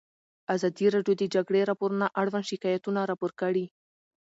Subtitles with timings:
[0.55, 3.65] ازادي راډیو د د جګړې راپورونه اړوند شکایتونه راپور کړي.